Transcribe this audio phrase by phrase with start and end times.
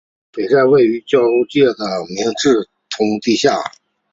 [0.31, 1.75] 本站位于与交界的
[2.09, 3.53] 明治通地下。